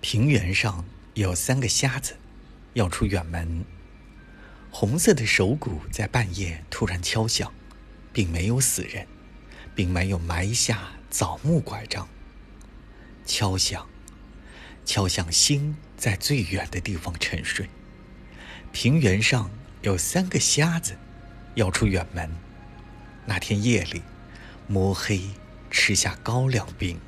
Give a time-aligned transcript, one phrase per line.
[0.00, 2.16] 平原上有三个瞎子
[2.72, 3.64] 要出远门。
[4.70, 7.52] 红色的手鼓在半夜突然敲响
[8.12, 9.06] 并没有死人
[9.74, 12.08] 并没有埋下枣木拐杖。
[13.26, 13.86] 敲响
[14.84, 17.68] 敲响心在最远的地方沉睡。
[18.72, 19.50] 平原上
[19.82, 20.96] 有三个瞎子
[21.54, 22.30] 要出远门。
[23.26, 24.02] 那天夜里
[24.66, 25.20] 摸黑
[25.70, 26.98] 吃下高粱饼